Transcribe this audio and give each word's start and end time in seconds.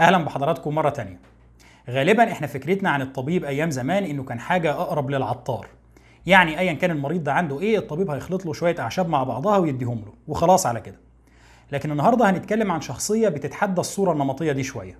أهلا 0.00 0.18
بحضراتكم 0.18 0.74
مرة 0.74 0.90
تانية. 0.90 1.20
غالبا 1.90 2.32
إحنا 2.32 2.46
فكرتنا 2.46 2.90
عن 2.90 3.02
الطبيب 3.02 3.44
أيام 3.44 3.70
زمان 3.70 4.04
إنه 4.04 4.24
كان 4.24 4.40
حاجة 4.40 4.72
أقرب 4.72 5.10
للعطار. 5.10 5.66
يعني 6.26 6.58
ايا 6.58 6.72
كان 6.72 6.90
المريض 6.90 7.24
ده 7.24 7.32
عنده 7.32 7.60
إيه 7.60 7.78
الطبيب 7.78 8.10
هيخلط 8.10 8.46
له 8.46 8.52
شوية 8.52 8.76
أعشاب 8.78 9.08
مع 9.08 9.22
بعضها 9.22 9.58
ويديهم 9.58 9.98
له 9.98 10.12
وخلاص 10.28 10.66
على 10.66 10.80
كده. 10.80 10.98
لكن 11.72 11.90
النهارده 11.90 12.30
هنتكلم 12.30 12.72
عن 12.72 12.80
شخصية 12.80 13.28
بتتحدى 13.28 13.80
الصورة 13.80 14.12
النمطية 14.12 14.52
دي 14.52 14.62
شوية. 14.62 14.98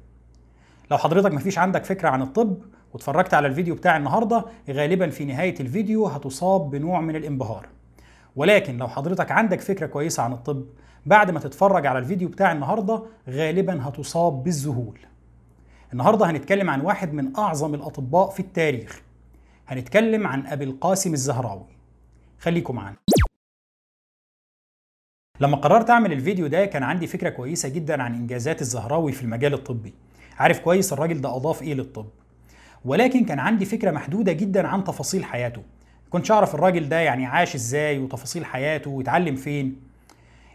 لو 0.90 0.98
حضرتك 0.98 1.32
مفيش 1.32 1.58
عندك 1.58 1.84
فكرة 1.84 2.08
عن 2.08 2.22
الطب 2.22 2.56
واتفرجت 2.92 3.34
على 3.34 3.46
الفيديو 3.46 3.74
بتاع 3.74 3.96
النهارده 3.96 4.44
غالبا 4.70 5.10
في 5.10 5.24
نهاية 5.24 5.60
الفيديو 5.60 6.06
هتصاب 6.06 6.70
بنوع 6.70 7.00
من 7.00 7.16
الانبهار. 7.16 7.66
ولكن 8.36 8.78
لو 8.78 8.88
حضرتك 8.88 9.30
عندك 9.30 9.60
فكرة 9.60 9.86
كويسة 9.86 10.22
عن 10.22 10.32
الطب 10.32 10.64
بعد 11.06 11.30
ما 11.30 11.40
تتفرج 11.40 11.86
على 11.86 11.98
الفيديو 11.98 12.28
بتاع 12.28 12.52
النهارده 12.52 13.02
غالبا 13.28 13.88
هتصاب 13.88 14.44
بالذهول. 14.44 14.98
النهارده 15.92 16.30
هنتكلم 16.30 16.70
عن 16.70 16.80
واحد 16.80 17.12
من 17.12 17.36
أعظم 17.36 17.74
الأطباء 17.74 18.30
في 18.30 18.40
التاريخ. 18.40 19.02
هنتكلم 19.68 20.26
عن 20.26 20.46
أبي 20.46 20.64
القاسم 20.64 21.12
الزهراوي. 21.12 21.66
خليكم 22.38 22.74
معانا. 22.74 22.96
لما 25.40 25.56
قررت 25.56 25.90
أعمل 25.90 26.12
الفيديو 26.12 26.46
ده 26.46 26.66
كان 26.66 26.82
عندي 26.82 27.06
فكرة 27.06 27.28
كويسة 27.28 27.68
جدا 27.68 28.02
عن 28.02 28.14
إنجازات 28.14 28.60
الزهراوي 28.60 29.12
في 29.12 29.22
المجال 29.22 29.54
الطبي. 29.54 29.94
عارف 30.38 30.60
كويس 30.60 30.92
الراجل 30.92 31.20
ده 31.20 31.36
أضاف 31.36 31.62
إيه 31.62 31.74
للطب. 31.74 32.06
ولكن 32.84 33.24
كان 33.24 33.38
عندي 33.38 33.64
فكرة 33.64 33.90
محدودة 33.90 34.32
جدا 34.32 34.68
عن 34.68 34.84
تفاصيل 34.84 35.24
حياته. 35.24 35.62
كنتش 36.10 36.30
أعرف 36.30 36.54
الراجل 36.54 36.88
ده 36.88 37.00
يعني 37.00 37.26
عاش 37.26 37.54
إزاي 37.54 37.98
وتفاصيل 37.98 38.44
حياته 38.44 38.90
واتعلم 38.90 39.36
فين. 39.36 39.89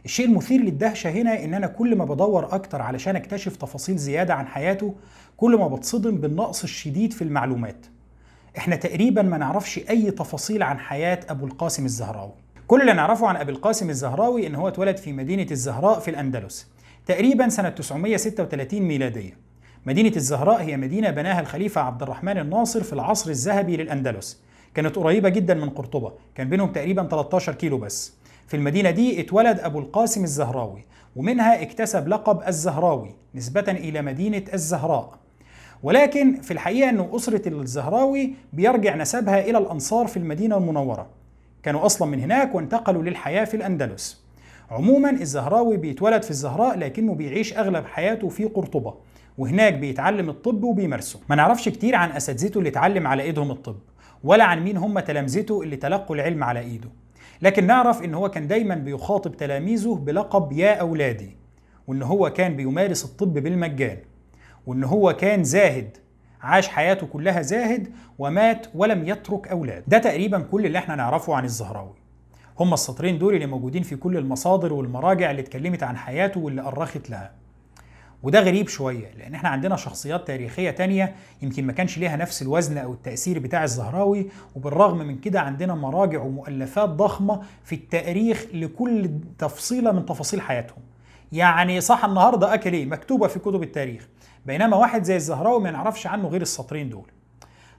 الشيء 0.05 0.25
المثير 0.25 0.61
للدهشة 0.61 1.09
هنا 1.09 1.43
إن 1.43 1.53
أنا 1.53 1.67
كل 1.67 1.95
ما 1.95 2.05
بدور 2.05 2.55
أكتر 2.55 2.81
علشان 2.81 3.15
أكتشف 3.15 3.55
تفاصيل 3.55 3.97
زيادة 3.97 4.33
عن 4.33 4.47
حياته 4.47 4.95
كل 5.37 5.55
ما 5.55 5.67
بتصدم 5.67 6.17
بالنقص 6.17 6.63
الشديد 6.63 7.13
في 7.13 7.21
المعلومات. 7.21 7.85
إحنا 8.57 8.75
تقريبا 8.75 9.21
ما 9.21 9.37
نعرفش 9.37 9.79
أي 9.89 10.11
تفاصيل 10.11 10.63
عن 10.63 10.79
حياة 10.79 11.19
أبو 11.29 11.45
القاسم 11.45 11.85
الزهراوي. 11.85 12.33
كل 12.67 12.81
اللي 12.81 12.93
نعرفه 12.93 13.27
عن 13.27 13.35
أبي 13.35 13.51
القاسم 13.51 13.89
الزهراوي 13.89 14.47
إن 14.47 14.55
هو 14.55 14.67
اتولد 14.67 14.97
في 14.97 15.13
مدينة 15.13 15.47
الزهراء 15.51 15.99
في 15.99 16.11
الأندلس 16.11 16.67
تقريبا 17.05 17.49
سنة 17.49 17.69
936 17.69 18.81
ميلادية. 18.81 19.37
مدينة 19.85 20.15
الزهراء 20.15 20.61
هي 20.61 20.77
مدينة 20.77 21.09
بناها 21.09 21.39
الخليفة 21.39 21.81
عبد 21.81 22.01
الرحمن 22.01 22.37
الناصر 22.37 22.83
في 22.83 22.93
العصر 22.93 23.29
الذهبي 23.29 23.77
للأندلس. 23.77 24.41
كانت 24.75 24.95
قريبة 24.95 25.29
جدا 25.29 25.53
من 25.53 25.69
قرطبة 25.69 26.13
كان 26.35 26.49
بينهم 26.49 26.71
تقريبا 26.71 27.03
13 27.07 27.53
كيلو 27.53 27.77
بس. 27.77 28.13
في 28.47 28.57
المدينة 28.57 28.91
دي 28.91 29.21
اتولد 29.21 29.59
أبو 29.59 29.79
القاسم 29.79 30.23
الزهراوي 30.23 30.85
ومنها 31.15 31.61
اكتسب 31.61 32.07
لقب 32.07 32.47
الزهراوي 32.47 33.15
نسبة 33.35 33.61
إلى 33.67 34.01
مدينة 34.01 34.43
الزهراء. 34.53 35.19
ولكن 35.83 36.41
في 36.41 36.51
الحقيقة 36.51 36.89
أن 36.89 37.09
أسرة 37.13 37.49
الزهراوي 37.49 38.33
بيرجع 38.53 38.95
نسبها 38.95 39.39
إلى 39.39 39.57
الأنصار 39.57 40.07
في 40.07 40.17
المدينة 40.17 40.57
المنورة. 40.57 41.07
كانوا 41.63 41.85
أصلا 41.85 42.07
من 42.07 42.19
هناك 42.19 42.55
وانتقلوا 42.55 43.03
للحياة 43.03 43.45
في 43.45 43.57
الأندلس. 43.57 44.25
عموما 44.71 45.09
الزهراوي 45.09 45.77
بيتولد 45.77 46.23
في 46.23 46.31
الزهراء 46.31 46.77
لكنه 46.77 47.13
بيعيش 47.15 47.57
أغلب 47.57 47.85
حياته 47.85 48.29
في 48.29 48.45
قرطبة 48.45 48.93
وهناك 49.37 49.73
بيتعلم 49.73 50.29
الطب 50.29 50.63
وبيمارسه. 50.63 51.19
ما 51.29 51.35
نعرفش 51.35 51.69
كتير 51.69 51.95
عن 51.95 52.11
أساتذته 52.11 52.57
اللي 52.57 52.69
اتعلم 52.69 53.07
على 53.07 53.23
إيدهم 53.23 53.51
الطب 53.51 53.77
ولا 54.23 54.43
عن 54.43 54.63
مين 54.63 54.77
هم 54.77 54.99
تلامذته 54.99 55.61
اللي 55.61 55.75
تلقوا 55.75 56.15
العلم 56.15 56.43
على 56.43 56.59
إيده. 56.59 56.89
لكن 57.41 57.67
نعرف 57.67 58.03
إن 58.03 58.13
هو 58.13 58.29
كان 58.29 58.47
دايما 58.47 58.75
بيخاطب 58.75 59.37
تلاميذه 59.37 59.95
بلقب 59.95 60.51
يا 60.51 60.73
أولادي 60.73 61.37
وإن 61.87 62.03
هو 62.03 62.29
كان 62.29 62.55
بيمارس 62.55 63.05
الطب 63.05 63.33
بالمجان 63.33 63.97
وإن 64.67 64.83
هو 64.83 65.13
كان 65.13 65.43
زاهد 65.43 65.97
عاش 66.41 66.67
حياته 66.67 67.07
كلها 67.07 67.41
زاهد 67.41 67.87
ومات 68.19 68.67
ولم 68.75 69.07
يترك 69.07 69.47
أولاد. 69.47 69.83
ده 69.87 69.97
تقريبا 69.97 70.39
كل 70.39 70.65
اللي 70.65 70.77
إحنا 70.77 70.95
نعرفه 70.95 71.35
عن 71.35 71.43
الزهراوي. 71.45 71.95
هما 72.59 72.73
السطرين 72.73 73.17
دول 73.19 73.35
اللي 73.35 73.45
موجودين 73.45 73.83
في 73.83 73.95
كل 73.95 74.17
المصادر 74.17 74.73
والمراجع 74.73 75.31
اللي 75.31 75.41
اتكلمت 75.41 75.83
عن 75.83 75.97
حياته 75.97 76.39
واللي 76.39 76.61
أرخت 76.61 77.09
لها. 77.09 77.31
وده 78.25 78.39
غريب 78.39 78.67
شوية 78.67 79.11
لأن 79.17 79.35
إحنا 79.35 79.49
عندنا 79.49 79.75
شخصيات 79.75 80.27
تاريخية 80.27 80.71
تانية 80.71 81.15
يمكن 81.41 81.65
ما 81.65 81.73
كانش 81.73 81.97
ليها 81.97 82.15
نفس 82.15 82.41
الوزن 82.41 82.77
أو 82.77 82.93
التأثير 82.93 83.39
بتاع 83.39 83.63
الزهراوي 83.63 84.29
وبالرغم 84.55 84.97
من 84.97 85.17
كده 85.17 85.41
عندنا 85.41 85.75
مراجع 85.75 86.21
ومؤلفات 86.21 86.89
ضخمة 86.89 87.41
في 87.63 87.75
التاريخ 87.75 88.45
لكل 88.53 89.09
تفصيلة 89.37 89.91
من 89.91 90.05
تفاصيل 90.05 90.41
حياتهم. 90.41 90.77
يعني 91.31 91.81
صح 91.81 92.05
النهاردة 92.05 92.53
أكل 92.53 92.73
إيه 92.73 92.85
مكتوبة 92.85 93.27
في 93.27 93.39
كتب 93.39 93.63
التاريخ 93.63 94.07
بينما 94.45 94.77
واحد 94.77 95.03
زي 95.03 95.15
الزهراوي 95.15 95.63
ما 95.63 95.71
نعرفش 95.71 96.07
عنه 96.07 96.27
غير 96.27 96.41
السطرين 96.41 96.89
دول. 96.89 97.11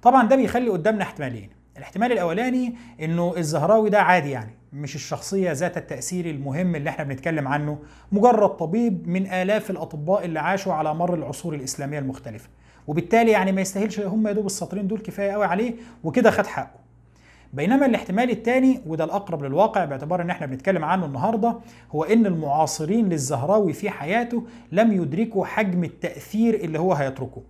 طبعا 0.02 0.28
ده 0.28 0.36
بيخلي 0.36 0.68
قدامنا 0.70 1.02
احتمالين. 1.02 1.50
الاحتمال 1.78 2.12
الأولاني 2.12 2.74
إنه 3.02 3.34
الزهراوي 3.36 3.90
ده 3.90 4.02
عادي 4.02 4.30
يعني 4.30 4.50
مش 4.72 4.94
الشخصية 4.94 5.52
ذات 5.52 5.76
التأثير 5.76 6.30
المهم 6.30 6.76
اللي 6.76 6.90
إحنا 6.90 7.04
بنتكلم 7.04 7.48
عنه 7.48 7.78
مجرد 8.12 8.48
طبيب 8.48 9.08
من 9.08 9.26
آلاف 9.26 9.70
الأطباء 9.70 10.24
اللي 10.24 10.40
عاشوا 10.40 10.72
على 10.72 10.94
مر 10.94 11.14
العصور 11.14 11.54
الإسلامية 11.54 11.98
المختلفة. 11.98 12.48
وبالتالي 12.86 13.30
يعني 13.30 13.52
ما 13.52 13.60
يستاهلش 13.60 14.00
هم 14.00 14.26
يا 14.28 14.32
دوب 14.32 14.46
السطرين 14.46 14.86
دول 14.88 14.98
كفاية 14.98 15.32
قوي 15.32 15.44
عليه 15.44 15.74
وكده 16.04 16.30
خد 16.30 16.46
حقه. 16.46 16.86
بينما 17.52 17.86
الاحتمال 17.86 18.30
الثاني 18.30 18.80
وده 18.86 19.04
الأقرب 19.04 19.42
للواقع 19.44 19.84
باعتبار 19.84 20.22
إن 20.22 20.30
إحنا 20.30 20.46
بنتكلم 20.46 20.84
عنه 20.84 21.06
النهارده 21.06 21.56
هو 21.90 22.04
إن 22.04 22.26
المعاصرين 22.26 23.08
للزهراوي 23.08 23.72
في 23.72 23.90
حياته 23.90 24.42
لم 24.72 24.92
يدركوا 24.92 25.46
حجم 25.46 25.84
التأثير 25.84 26.54
اللي 26.54 26.78
هو 26.78 26.92
هيتركه. 26.92 27.42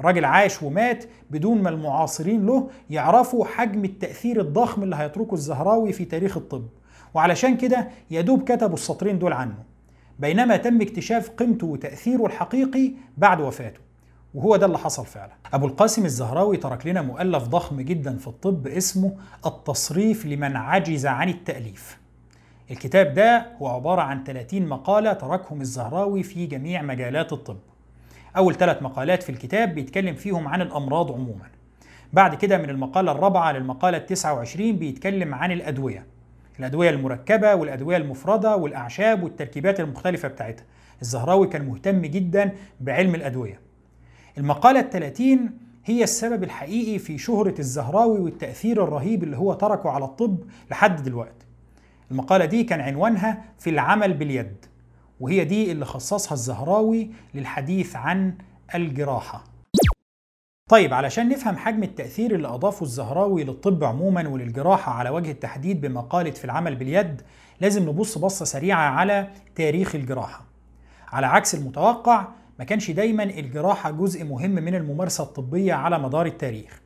راجل 0.00 0.24
عاش 0.24 0.62
ومات 0.62 1.04
بدون 1.30 1.62
ما 1.62 1.68
المعاصرين 1.68 2.46
له 2.46 2.70
يعرفوا 2.90 3.44
حجم 3.44 3.84
التأثير 3.84 4.40
الضخم 4.40 4.82
اللي 4.82 4.96
هيتركه 4.96 5.34
الزهراوي 5.34 5.92
في 5.92 6.04
تاريخ 6.04 6.36
الطب. 6.36 6.66
وعلشان 7.14 7.56
كده 7.56 7.88
يدوب 8.10 8.42
كتبوا 8.42 8.74
السطرين 8.74 9.18
دول 9.18 9.32
عنه. 9.32 9.54
بينما 10.18 10.56
تم 10.56 10.80
اكتشاف 10.80 11.30
قيمته 11.30 11.66
وتأثيره 11.66 12.26
الحقيقي 12.26 12.92
بعد 13.16 13.40
وفاته. 13.40 13.80
وهو 14.34 14.56
ده 14.56 14.66
اللي 14.66 14.78
حصل 14.78 15.06
فعلا. 15.06 15.32
أبو 15.52 15.66
القاسم 15.66 16.04
الزهراوي 16.04 16.56
ترك 16.56 16.86
لنا 16.86 17.02
مؤلف 17.02 17.42
ضخم 17.42 17.80
جدا 17.80 18.16
في 18.16 18.26
الطب 18.28 18.66
اسمه 18.66 19.16
التصريف 19.46 20.26
لمن 20.26 20.56
عجز 20.56 21.06
عن 21.06 21.28
التأليف. 21.28 21.98
الكتاب 22.70 23.14
ده 23.14 23.46
هو 23.62 23.68
عبارة 23.68 24.02
عن 24.02 24.24
30 24.24 24.66
مقالة 24.66 25.12
تركهم 25.12 25.60
الزهراوي 25.60 26.22
في 26.22 26.46
جميع 26.46 26.82
مجالات 26.82 27.32
الطب. 27.32 27.58
أول 28.36 28.54
ثلاث 28.54 28.82
مقالات 28.82 29.22
في 29.22 29.30
الكتاب 29.30 29.74
بيتكلم 29.74 30.14
فيهم 30.14 30.48
عن 30.48 30.62
الأمراض 30.62 31.12
عموما. 31.12 31.46
بعد 32.12 32.34
كده 32.34 32.58
من 32.58 32.70
المقالة 32.70 33.12
الرابعة 33.12 33.52
للمقالة 33.52 33.98
التسعة 33.98 34.34
وعشرين 34.34 34.76
بيتكلم 34.76 35.34
عن 35.34 35.52
الأدوية 35.52 36.06
الأدوية 36.60 36.90
المركبة 36.90 37.54
والأدوية 37.54 37.96
المفردة 37.96 38.56
والأعشاب 38.56 39.22
والتركيبات 39.22 39.80
المختلفة 39.80 40.28
بتاعتها. 40.28 40.64
الزهراوي 41.02 41.46
كان 41.46 41.64
مهتم 41.64 42.00
جدا 42.00 42.52
بعلم 42.80 43.14
الأدوية. 43.14 43.60
المقالة 44.38 44.80
الثلاثين 44.80 45.50
هي 45.84 46.02
السبب 46.04 46.44
الحقيقي 46.44 46.98
في 46.98 47.18
شهرة 47.18 47.54
الزهراوي 47.58 48.20
والتأثير 48.20 48.84
الرهيب 48.84 49.22
اللي 49.22 49.36
هو 49.36 49.52
تركه 49.52 49.90
على 49.90 50.04
الطب 50.04 50.38
لحد 50.70 51.02
دلوقتي. 51.02 51.46
المقالة 52.10 52.44
دي 52.44 52.64
كان 52.64 52.80
عنوانها 52.80 53.44
في 53.58 53.70
العمل 53.70 54.14
باليد. 54.14 54.66
وهي 55.20 55.44
دي 55.44 55.72
اللي 55.72 55.84
خصصها 55.84 56.32
الزهراوي 56.32 57.10
للحديث 57.34 57.96
عن 57.96 58.34
الجراحة. 58.74 59.44
طيب 60.68 60.94
علشان 60.94 61.28
نفهم 61.28 61.56
حجم 61.56 61.82
التأثير 61.82 62.34
اللي 62.34 62.48
أضافه 62.48 62.82
الزهراوي 62.82 63.44
للطب 63.44 63.84
عموما 63.84 64.28
وللجراحة 64.28 64.92
على 64.92 65.10
وجه 65.10 65.30
التحديد 65.30 65.80
بمقالة 65.80 66.30
في 66.30 66.44
العمل 66.44 66.76
باليد 66.76 67.22
لازم 67.60 67.88
نبص 67.88 68.18
بصة 68.18 68.44
سريعة 68.44 68.90
على 68.90 69.28
تاريخ 69.54 69.94
الجراحة. 69.94 70.44
على 71.08 71.26
عكس 71.26 71.54
المتوقع 71.54 72.28
ما 72.58 72.64
كانش 72.64 72.90
دايما 72.90 73.22
الجراحة 73.22 73.90
جزء 73.90 74.24
مهم 74.24 74.50
من 74.50 74.74
الممارسة 74.74 75.24
الطبية 75.24 75.74
على 75.74 75.98
مدار 75.98 76.26
التاريخ. 76.26 76.80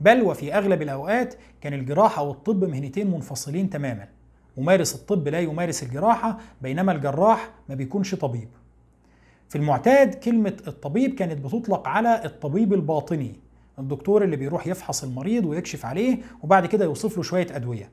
بل 0.00 0.22
وفي 0.22 0.54
أغلب 0.54 0.82
الأوقات 0.82 1.34
كان 1.60 1.72
الجراحة 1.74 2.22
والطب 2.22 2.64
مهنتين 2.64 3.10
منفصلين 3.10 3.70
تماما. 3.70 4.08
ممارس 4.58 4.94
الطب 4.94 5.28
لا 5.28 5.40
يمارس 5.40 5.82
الجراحة 5.82 6.38
بينما 6.60 6.92
الجراح 6.92 7.50
ما 7.68 7.74
بيكونش 7.74 8.14
طبيب. 8.14 8.48
في 9.48 9.56
المعتاد 9.58 10.14
كلمة 10.14 10.56
الطبيب 10.66 11.14
كانت 11.14 11.44
بتطلق 11.44 11.88
على 11.88 12.24
الطبيب 12.24 12.72
الباطني 12.72 13.32
الدكتور 13.78 14.24
اللي 14.24 14.36
بيروح 14.36 14.66
يفحص 14.66 15.04
المريض 15.04 15.44
ويكشف 15.44 15.86
عليه 15.86 16.18
وبعد 16.42 16.66
كده 16.66 16.84
يوصف 16.84 17.16
له 17.16 17.22
شوية 17.22 17.46
أدوية. 17.50 17.90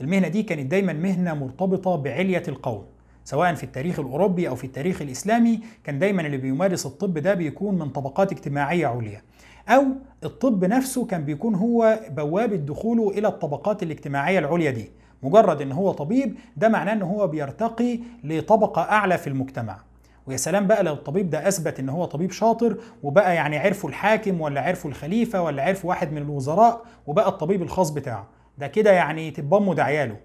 المهنة 0.00 0.28
دي 0.28 0.42
كانت 0.42 0.70
دايما 0.70 0.92
مهنة 0.92 1.34
مرتبطة 1.34 1.96
بعلية 1.96 2.42
القوم 2.48 2.84
سواء 3.24 3.54
في 3.54 3.64
التاريخ 3.64 3.98
الأوروبي 4.00 4.48
أو 4.48 4.54
في 4.54 4.64
التاريخ 4.64 5.02
الإسلامي 5.02 5.60
كان 5.84 5.98
دايما 5.98 6.26
اللي 6.26 6.36
بيمارس 6.36 6.86
الطب 6.86 7.18
ده 7.18 7.34
بيكون 7.34 7.78
من 7.78 7.88
طبقات 7.88 8.32
اجتماعية 8.32 8.86
عليا. 8.86 9.22
أو 9.68 9.84
الطب 10.24 10.64
نفسه 10.64 11.06
كان 11.06 11.24
بيكون 11.24 11.54
هو 11.54 12.00
بوابة 12.10 12.56
دخوله 12.56 13.10
إلى 13.10 13.28
الطبقات 13.28 13.82
الاجتماعية 13.82 14.38
العليا 14.38 14.70
دي. 14.70 14.90
مجرد 15.22 15.62
إن 15.62 15.72
هو 15.72 15.92
طبيب 15.92 16.34
ده 16.56 16.68
معناه 16.68 16.92
إن 16.92 17.02
هو 17.02 17.26
بيرتقي 17.26 18.00
لطبقة 18.24 18.82
أعلى 18.82 19.18
في 19.18 19.26
المجتمع. 19.26 19.78
ويا 20.26 20.36
سلام 20.36 20.66
بقى 20.66 20.82
لو 20.82 20.92
الطبيب 20.92 21.30
ده 21.30 21.48
أثبت 21.48 21.80
إن 21.80 21.88
هو 21.88 22.04
طبيب 22.04 22.30
شاطر 22.30 22.76
وبقى 23.02 23.34
يعني 23.34 23.58
عرفوا 23.58 23.90
الحاكم 23.90 24.40
ولا 24.40 24.60
عرفوا 24.60 24.90
الخليفة 24.90 25.42
ولا 25.42 25.62
عرفوا 25.62 25.90
واحد 25.90 26.12
من 26.12 26.18
الوزراء 26.22 26.82
وبقى 27.06 27.28
الطبيب 27.28 27.62
الخاص 27.62 27.90
بتاعه. 27.90 28.26
ده 28.58 28.66
كده 28.66 28.90
يعني 28.92 29.32
امه 29.52 29.74
دعياله 29.74 30.16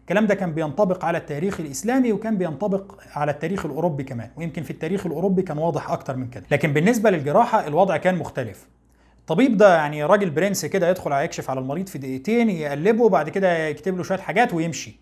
الكلام 0.00 0.26
ده 0.26 0.34
كان 0.34 0.52
بينطبق 0.52 1.04
على 1.04 1.18
التاريخ 1.18 1.60
الإسلامي 1.60 2.12
وكان 2.12 2.38
بينطبق 2.38 2.94
على 3.14 3.30
التاريخ 3.32 3.66
الأوروبي 3.66 4.04
كمان. 4.04 4.30
ويمكن 4.36 4.62
في 4.62 4.70
التاريخ 4.70 5.06
الأوروبي 5.06 5.42
كان 5.42 5.58
واضح 5.58 5.90
أكتر 5.90 6.16
من 6.16 6.28
كده. 6.28 6.44
لكن 6.50 6.72
بالنسبة 6.72 7.10
للجراحة 7.10 7.66
الوضع 7.66 7.96
كان 7.96 8.14
مختلف. 8.14 8.68
الطبيب 9.26 9.56
ده 9.56 9.76
يعني 9.76 10.04
راجل 10.04 10.30
برنس 10.30 10.66
كده 10.66 10.90
يدخل 10.90 11.12
يكشف 11.12 11.50
على 11.50 11.60
المريض 11.60 11.86
في 11.86 11.98
دقيقتين 11.98 12.50
يقلبه 12.50 13.04
وبعد 13.04 13.28
كده 13.28 13.66
يكتب 13.66 13.96
له 13.96 14.02
شوية 14.02 14.18
حاجات 14.18 14.54
ويمشي. 14.54 14.96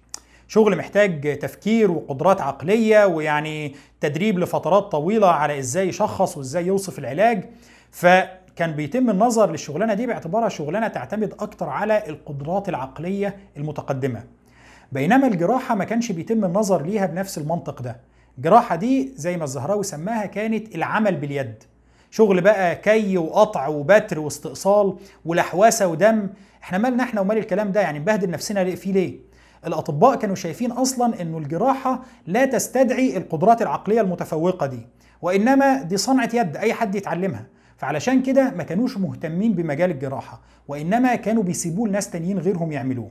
شغل 0.48 0.76
محتاج 0.76 1.38
تفكير 1.38 1.90
وقدرات 1.90 2.40
عقلية 2.40 3.06
ويعني 3.06 3.74
تدريب 4.00 4.38
لفترات 4.38 4.82
طويلة 4.82 5.26
على 5.26 5.58
إزاي 5.58 5.88
يشخص 5.88 6.36
وإزاي 6.36 6.66
يوصف 6.66 6.98
العلاج. 6.98 7.44
فكان 7.90 8.72
بيتم 8.72 9.10
النظر 9.10 9.50
للشغلانة 9.50 9.94
دي 9.94 10.06
باعتبارها 10.06 10.48
شغلانة 10.48 10.88
تعتمد 10.88 11.34
أكتر 11.40 11.68
على 11.68 12.02
القدرات 12.08 12.68
العقلية 12.68 13.36
المتقدمة. 13.56 14.22
بينما 14.92 15.26
الجراحة 15.26 15.74
ما 15.74 15.84
كانش 15.84 16.12
بيتم 16.12 16.44
النظر 16.44 16.82
ليها 16.82 17.06
بنفس 17.06 17.38
المنطق 17.38 17.82
ده. 17.82 17.96
الجراحه 18.38 18.76
دي 18.76 19.12
زي 19.16 19.36
ما 19.36 19.44
الزهراوي 19.44 19.84
سماها 19.84 20.26
كانت 20.26 20.74
العمل 20.74 21.16
باليد. 21.16 21.54
شغل 22.14 22.40
بقى 22.40 22.76
كي 22.76 23.18
وقطع 23.18 23.66
وبتر 23.68 24.18
واستئصال 24.20 24.96
ولحواسة 25.24 25.86
ودم 25.86 26.28
إحنا 26.62 26.78
مالنا 26.78 27.02
إحنا 27.02 27.20
ومال 27.20 27.38
الكلام 27.38 27.72
ده؟ 27.72 27.80
يعني 27.80 27.98
نبهدل 27.98 28.30
نفسنا 28.30 28.74
فيه 28.74 28.92
ليه؟ 28.92 29.18
الأطباء 29.66 30.16
كانوا 30.16 30.34
شايفين 30.34 30.72
أصلا 30.72 31.22
إنه 31.22 31.38
الجراحة 31.38 32.02
لا 32.26 32.44
تستدعي 32.44 33.16
القدرات 33.16 33.62
العقلية 33.62 34.00
المتفوقة 34.00 34.66
دي 34.66 34.86
وإنما 35.22 35.82
دي 35.82 35.96
صنعة 35.96 36.30
يد 36.34 36.56
أي 36.56 36.74
حد 36.74 36.94
يتعلمها. 36.94 37.46
فعلشان 37.76 38.22
كده 38.22 38.50
ما 38.50 38.62
كانوش 38.62 38.98
مهتمين 38.98 39.52
بمجال 39.52 39.90
الجراحة 39.90 40.40
وإنما 40.68 41.14
كانوا 41.14 41.42
بيسيبوه 41.42 41.88
لناس 41.88 42.10
تانيين 42.10 42.38
غيرهم 42.38 42.72
يعملوه. 42.72 43.10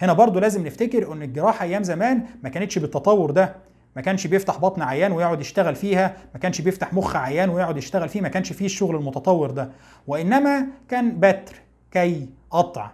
هنا 0.00 0.12
برضو 0.12 0.38
لازم 0.38 0.66
نفتكر 0.66 1.12
إن 1.12 1.22
الجراحة 1.22 1.64
أيام 1.64 1.82
زمان 1.82 2.22
ما 2.42 2.48
كانتش 2.48 2.78
بالتطور 2.78 3.30
ده. 3.30 3.54
ما 3.96 4.02
كانش 4.02 4.26
بيفتح 4.26 4.58
بطن 4.58 4.82
عيان 4.82 5.12
ويقعد 5.12 5.40
يشتغل 5.40 5.74
فيها 5.74 6.16
ما 6.34 6.40
كانش 6.40 6.60
بيفتح 6.60 6.92
مخ 6.92 7.16
عيان 7.16 7.50
ويقعد 7.50 7.76
يشتغل 7.76 8.08
فيه 8.08 8.20
ما 8.20 8.28
كانش 8.28 8.52
فيه 8.52 8.66
الشغل 8.66 8.96
المتطور 8.96 9.50
ده. 9.50 9.70
وإنما 10.06 10.66
كان 10.88 11.20
بتر 11.20 11.54
كي 11.90 12.28
قطع 12.50 12.90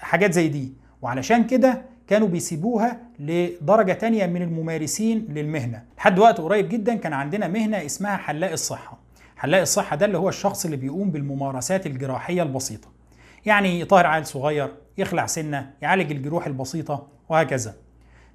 حاجات 0.00 0.32
زي 0.32 0.48
دي. 0.48 0.72
وعلشان 1.02 1.46
كده 1.46 1.82
كانوا 2.08 2.28
بيسيبوها 2.28 3.00
لدرجة 3.18 3.92
تانية 3.92 4.26
من 4.26 4.42
الممارسين 4.42 5.26
للمهنة. 5.28 5.84
لحد 5.98 6.18
وقت 6.18 6.40
قريب 6.40 6.68
جدا 6.68 6.94
كان 6.94 7.12
عندنا 7.12 7.48
مهنة 7.48 7.86
اسمها 7.86 8.16
حلاق 8.16 8.50
الصحة. 8.50 8.98
حلاق 9.36 9.60
الصحة 9.60 9.96
ده 9.96 10.06
اللي 10.06 10.18
هو 10.18 10.28
الشخص 10.28 10.64
اللي 10.64 10.76
بيقوم 10.76 11.10
بالممارسات 11.10 11.86
الجراحية 11.86 12.42
البسيطة. 12.42 12.88
يعني 13.46 13.80
يطهر 13.80 14.06
عيل 14.06 14.26
صغير 14.26 14.74
يخلع 14.98 15.26
سنة 15.26 15.70
يعالج 15.82 16.10
الجروح 16.10 16.46
البسيطة 16.46 17.06
وهكذا. 17.28 17.74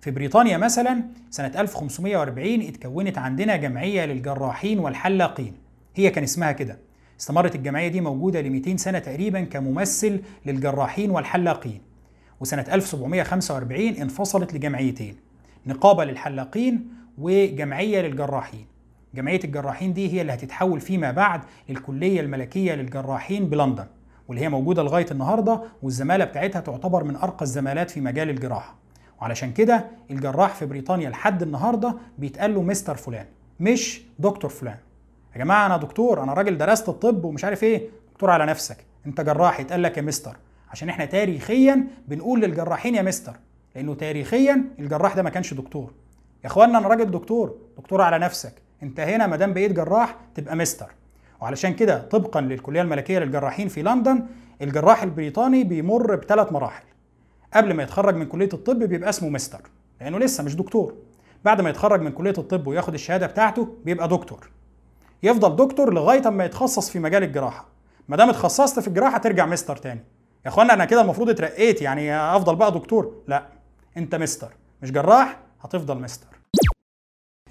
في 0.05 0.11
بريطانيا 0.11 0.57
مثلا 0.57 1.03
سنة 1.29 1.51
1540 1.57 2.61
اتكونت 2.61 3.17
عندنا 3.17 3.55
جمعية 3.55 4.05
للجراحين 4.05 4.79
والحلاقين. 4.79 5.53
هي 5.95 6.09
كان 6.09 6.23
اسمها 6.23 6.51
كده. 6.51 6.77
استمرت 7.19 7.55
الجمعية 7.55 7.87
دي 7.87 8.01
موجودة 8.01 8.41
ل 8.41 8.49
200 8.49 8.77
سنة 8.77 8.99
تقريبا 8.99 9.41
كممثل 9.41 10.21
للجراحين 10.45 11.11
والحلاقين. 11.11 11.81
وسنة 12.39 12.65
1745 12.71 13.87
انفصلت 13.87 14.53
لجمعيتين 14.53 15.15
نقابة 15.65 16.05
للحلاقين 16.05 16.87
وجمعية 17.17 18.01
للجراحين. 18.01 18.65
جمعية 19.15 19.39
الجراحين 19.43 19.93
دي 19.93 20.13
هي 20.13 20.21
اللي 20.21 20.33
هتتحول 20.33 20.81
فيما 20.81 21.11
بعد 21.11 21.41
للكلية 21.69 22.21
الملكية 22.21 22.73
للجراحين 22.75 23.49
بلندن 23.49 23.85
واللي 24.27 24.43
هي 24.43 24.49
موجودة 24.49 24.83
لغاية 24.83 25.07
النهاردة 25.11 25.61
والزمالة 25.83 26.25
بتاعتها 26.25 26.59
تعتبر 26.61 27.03
من 27.03 27.15
أرقى 27.15 27.43
الزمالات 27.45 27.91
في 27.91 28.01
مجال 28.01 28.29
الجراحة. 28.29 28.84
وعلشان 29.25 29.53
كده 29.53 29.85
الجراح 30.11 30.55
في 30.55 30.65
بريطانيا 30.65 31.09
لحد 31.09 31.41
النهارده 31.41 31.95
بيتقال 32.17 32.53
له 32.53 32.61
مستر 32.61 32.95
فلان 32.95 33.25
مش 33.59 34.01
دكتور 34.19 34.49
فلان. 34.49 34.77
يا 35.33 35.39
جماعة 35.39 35.65
أنا 35.65 35.77
دكتور 35.77 36.23
أنا 36.23 36.33
راجل 36.33 36.57
درست 36.57 36.89
الطب 36.89 37.25
ومش 37.25 37.45
عارف 37.45 37.63
إيه. 37.63 37.89
دكتور 38.13 38.29
على 38.29 38.45
نفسك. 38.45 38.77
أنت 39.05 39.21
جراح 39.21 39.59
يتقال 39.59 39.83
لك 39.83 39.97
يا 39.97 40.01
مستر. 40.01 40.37
عشان 40.71 40.89
إحنا 40.89 41.05
تاريخيا 41.05 41.87
بنقول 42.07 42.41
للجراحين 42.41 42.95
يا 42.95 43.01
مستر 43.01 43.33
لأنه 43.75 43.93
تاريخيا 43.93 44.63
الجراح 44.79 45.15
ده 45.15 45.23
ما 45.23 45.29
كانش 45.29 45.53
دكتور. 45.53 45.93
يا 46.43 46.47
اخوانا 46.49 46.77
أنا 46.77 46.87
راجل 46.87 47.11
دكتور. 47.11 47.55
دكتور 47.77 48.01
على 48.01 48.19
نفسك. 48.19 48.53
أنت 48.83 48.99
هنا 48.99 49.27
ما 49.27 49.35
دام 49.35 49.53
بقيت 49.53 49.71
جراح 49.71 50.15
تبقى 50.35 50.55
مستر. 50.55 50.91
وعلشان 51.41 51.73
كده 51.73 52.01
طبقا 52.01 52.41
للكلية 52.41 52.81
الملكية 52.81 53.19
للجراحين 53.19 53.67
في 53.67 53.83
لندن 53.83 54.25
الجراح 54.61 55.03
البريطاني 55.03 55.63
بيمر 55.63 56.15
بثلاث 56.15 56.51
مراحل. 56.51 56.83
قبل 57.55 57.73
ما 57.73 57.83
يتخرج 57.83 58.15
من 58.15 58.25
كلية 58.25 58.49
الطب 58.53 58.79
بيبقى 58.79 59.09
اسمه 59.09 59.29
مستر 59.29 59.61
لأنه 60.01 60.19
لسه 60.19 60.43
مش 60.43 60.55
دكتور. 60.55 60.93
بعد 61.45 61.61
ما 61.61 61.69
يتخرج 61.69 62.01
من 62.01 62.11
كلية 62.11 62.33
الطب 62.37 62.67
وياخد 62.67 62.93
الشهادة 62.93 63.27
بتاعته 63.27 63.75
بيبقى 63.85 64.07
دكتور. 64.07 64.49
يفضل 65.23 65.55
دكتور 65.55 65.93
لغاية 65.93 66.27
أما 66.27 66.45
يتخصص 66.45 66.89
في 66.89 66.99
مجال 66.99 67.23
الجراحة. 67.23 67.65
ما 68.09 68.17
دام 68.17 68.29
اتخصصت 68.29 68.79
في 68.79 68.87
الجراحة 68.87 69.17
ترجع 69.17 69.45
مستر 69.45 69.75
تاني. 69.77 70.03
يا 70.45 70.49
إخوانا 70.49 70.73
أنا 70.73 70.85
كده 70.85 71.01
المفروض 71.01 71.29
اترقيت 71.29 71.81
يعني 71.81 72.15
أفضل 72.15 72.55
بقى 72.55 72.71
دكتور؟ 72.71 73.21
لا. 73.27 73.45
أنت 73.97 74.15
مستر. 74.15 74.53
مش 74.81 74.91
جراح 74.91 75.39
هتفضل 75.61 75.97
مستر. 76.01 76.27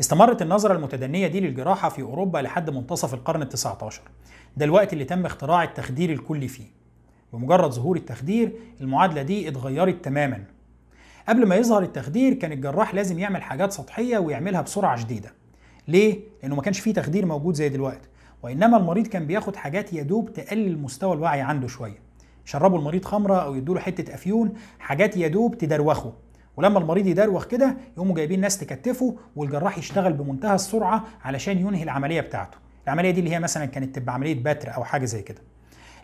استمرت 0.01 0.43
النظرة 0.43 0.73
المتدنية 0.75 1.27
دي 1.27 1.41
للجراحة 1.41 1.89
في 1.89 2.03
أوروبا 2.03 2.39
لحد 2.39 2.71
منتصف 2.71 3.15
القرن 3.15 3.43
التسعة 3.43 3.79
عشر 3.83 4.03
ده 4.57 4.65
الوقت 4.65 4.93
اللي 4.93 5.05
تم 5.05 5.27
اختراع 5.27 5.63
التخدير 5.63 6.13
الكلي 6.13 6.49
فيه. 6.49 6.84
بمجرد 7.35 7.71
ظهور 7.71 7.97
التخدير 7.97 8.53
المعادلة 8.81 9.23
دي 9.23 9.49
اتغيرت 9.49 10.05
تماما. 10.05 10.45
قبل 11.29 11.47
ما 11.47 11.57
يظهر 11.57 11.83
التخدير 11.83 12.35
كان 12.35 12.53
الجراح 12.53 12.95
لازم 12.95 13.19
يعمل 13.19 13.43
حاجات 13.43 13.73
سطحية 13.73 14.19
ويعملها 14.19 14.63
بسرعة 14.63 14.97
شديدة. 14.97 15.33
ليه؟ 15.89 16.21
لأنه 16.43 16.55
ما 16.55 16.63
كانش 16.63 16.81
فيه 16.81 16.95
تخدير 16.95 17.27
موجود 17.27 17.55
زي 17.55 17.69
دلوقتي. 17.69 18.09
وإنما 18.43 18.77
المريض 18.77 19.07
كان 19.07 19.27
بياخد 19.27 19.57
حاجات 19.57 19.93
يدوب 19.93 20.33
تقلل 20.33 20.79
مستوى 20.79 21.13
الوعي 21.13 21.41
عنده 21.41 21.69
شوية. 21.69 21.99
يشربوا 22.47 22.79
المريض 22.79 23.05
خمرة 23.05 23.37
أو 23.37 23.55
يدوا 23.55 23.75
له 23.75 23.81
حتة 23.81 24.15
أفيون 24.15 24.53
حاجات 24.79 25.17
يدوب 25.17 25.59
تدروخه. 25.59 26.13
ولما 26.57 26.79
المريض 26.79 27.07
يدروخ 27.07 27.47
كده 27.47 27.77
يقوموا 27.97 28.15
جايبين 28.15 28.41
ناس 28.41 28.59
تكتفه 28.59 29.17
والجراح 29.37 29.79
يشتغل 29.79 30.13
بمنتهى 30.13 30.55
السرعة 30.55 31.05
علشان 31.23 31.59
ينهي 31.59 31.83
العملية 31.83 32.21
بتاعته. 32.21 32.59
العملية 32.85 33.11
دي 33.11 33.21
اللي 33.21 33.31
هي 33.31 33.41
مثلا 33.41 33.65
كانت 33.65 33.95
تبقى 33.95 34.15
عملية 34.15 34.43
بتر 34.43 34.75
أو 34.75 34.85
حاجة 34.85 35.05
زي 35.05 35.23
كده. 35.23 35.41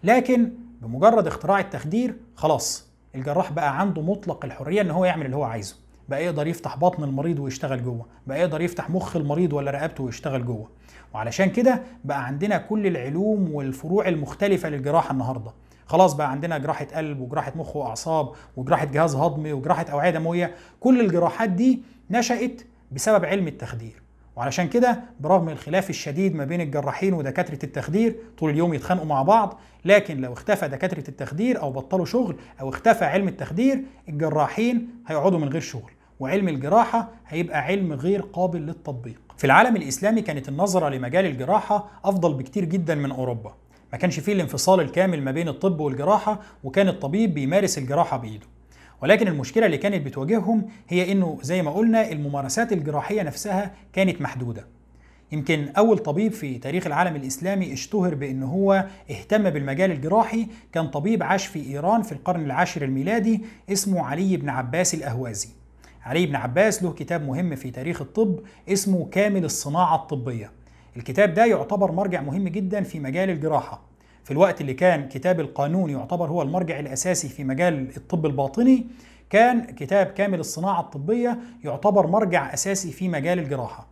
لكن 0.04 0.50
بمجرد 0.82 1.26
اختراع 1.26 1.60
التخدير 1.60 2.16
خلاص 2.34 2.88
الجراح 3.14 3.52
بقى 3.52 3.80
عنده 3.80 4.02
مطلق 4.02 4.44
الحرية 4.44 4.80
إن 4.80 4.90
هو 4.90 5.04
يعمل 5.04 5.26
اللي 5.26 5.36
هو 5.36 5.44
عايزه. 5.44 5.76
بقى 6.08 6.24
يقدر 6.24 6.46
يفتح 6.46 6.76
بطن 6.76 7.04
المريض 7.04 7.38
ويشتغل 7.38 7.84
جوه 7.84 8.06
بقى 8.26 8.40
يقدر 8.40 8.60
يفتح 8.60 8.90
مخ 8.90 9.16
المريض 9.16 9.52
ولا 9.52 9.70
رقبته 9.70 10.04
ويشتغل 10.04 10.44
جوه. 10.46 10.68
وعلشان 11.14 11.50
كده 11.50 11.82
بقى 12.04 12.26
عندنا 12.26 12.58
كل 12.58 12.86
العلوم 12.86 13.54
والفروع 13.54 14.08
المختلفة 14.08 14.68
للجراحة 14.68 15.12
النهارده. 15.12 15.50
خلاص 15.86 16.12
بقى 16.14 16.30
عندنا 16.30 16.58
جراحة 16.58 16.84
قلب 16.94 17.20
وجراحة 17.20 17.52
مخ 17.56 17.76
وأعصاب 17.76 18.28
وجراحة 18.56 18.84
جهاز 18.84 19.14
هضمي 19.14 19.52
وجراحة 19.52 19.86
أوعية 19.92 20.10
دموية. 20.10 20.54
كل 20.80 21.00
الجراحات 21.00 21.48
دي 21.50 21.82
نشأت 22.10 22.62
بسبب 22.92 23.24
علم 23.24 23.48
التخدير. 23.48 24.02
وعلشان 24.40 24.68
كده 24.68 25.00
برغم 25.20 25.48
الخلاف 25.48 25.90
الشديد 25.90 26.34
ما 26.34 26.44
بين 26.44 26.60
الجراحين 26.60 27.14
ودكاترة 27.14 27.58
التخدير 27.64 28.16
طول 28.38 28.50
اليوم 28.50 28.74
يتخانقوا 28.74 29.06
مع 29.06 29.22
بعض 29.22 29.58
لكن 29.84 30.20
لو 30.20 30.32
اختفى 30.32 30.68
دكاترة 30.68 31.04
التخدير 31.08 31.60
أو 31.62 31.72
بطلوا 31.72 32.04
شغل 32.04 32.36
أو 32.60 32.68
اختفى 32.68 33.04
علم 33.04 33.28
التخدير 33.28 33.82
الجراحين 34.08 34.88
هيقعدوا 35.06 35.38
من 35.38 35.48
غير 35.48 35.60
شغل 35.60 35.90
وعلم 36.20 36.48
الجراحة 36.48 37.08
هيبقى 37.28 37.60
علم 37.60 37.92
غير 37.92 38.20
قابل 38.20 38.60
للتطبيق. 38.60 39.20
في 39.38 39.44
العالم 39.44 39.76
الإسلامي 39.76 40.22
كانت 40.22 40.48
النظرة 40.48 40.88
لمجال 40.88 41.26
الجراحة 41.26 41.88
أفضل 42.04 42.34
بكتير 42.34 42.64
جدا 42.64 42.94
من 42.94 43.10
أوروبا. 43.10 43.54
ما 43.92 43.98
كانش 43.98 44.20
فيه 44.20 44.32
الانفصال 44.32 44.80
الكامل 44.80 45.22
ما 45.22 45.30
بين 45.30 45.48
الطب 45.48 45.80
والجراحة 45.80 46.40
وكان 46.64 46.88
الطبيب 46.88 47.34
بيمارس 47.34 47.78
الجراحة 47.78 48.16
بإيده. 48.16 48.46
ولكن 49.02 49.28
المشكلة 49.28 49.66
اللي 49.66 49.78
كانت 49.78 50.06
بتواجههم 50.06 50.66
هي 50.88 51.12
إنه 51.12 51.38
زي 51.42 51.62
ما 51.62 51.70
قلنا 51.70 52.12
الممارسات 52.12 52.72
الجراحية 52.72 53.22
نفسها 53.22 53.74
كانت 53.92 54.20
محدودة. 54.20 54.66
يمكن 55.32 55.68
أول 55.78 55.98
طبيب 55.98 56.32
في 56.32 56.58
تاريخ 56.58 56.86
العالم 56.86 57.16
الإسلامي 57.16 57.72
اشتهر 57.72 58.14
بإن 58.14 58.42
هو 58.42 58.86
اهتم 59.10 59.50
بالمجال 59.50 59.90
الجراحي 59.90 60.46
كان 60.72 60.88
طبيب 60.88 61.22
عاش 61.22 61.46
في 61.46 61.66
إيران 61.70 62.02
في 62.02 62.12
القرن 62.12 62.44
العاشر 62.44 62.82
الميلادي 62.84 63.44
اسمه 63.72 64.06
علي 64.06 64.36
بن 64.36 64.48
عباس 64.48 64.94
الأهوازي. 64.94 65.48
علي 66.02 66.26
بن 66.26 66.36
عباس 66.36 66.82
له 66.82 66.92
كتاب 66.92 67.26
مهم 67.26 67.54
في 67.54 67.70
تاريخ 67.70 68.00
الطب 68.00 68.40
اسمه 68.68 69.08
كامل 69.12 69.44
الصناعة 69.44 69.96
الطبية. 69.96 70.52
الكتاب 70.96 71.34
ده 71.34 71.44
يعتبر 71.44 71.92
مرجع 71.92 72.20
مهم 72.20 72.48
جدا 72.48 72.82
في 72.82 73.00
مجال 73.00 73.30
الجراحة. 73.30 73.89
في 74.24 74.30
الوقت 74.30 74.60
اللي 74.60 74.74
كان 74.74 75.08
كتاب 75.08 75.40
القانون 75.40 75.90
يعتبر 75.90 76.28
هو 76.28 76.42
المرجع 76.42 76.80
الأساسي 76.80 77.28
في 77.28 77.44
مجال 77.44 77.96
الطب 77.96 78.26
الباطني 78.26 78.86
كان 79.30 79.60
كتاب 79.64 80.06
كامل 80.06 80.40
الصناعة 80.40 80.80
الطبية 80.80 81.38
يعتبر 81.64 82.06
مرجع 82.06 82.54
أساسي 82.54 82.92
في 82.92 83.08
مجال 83.08 83.38
الجراحة. 83.38 83.86